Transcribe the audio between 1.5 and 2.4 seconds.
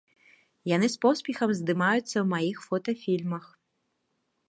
здымаюцца ў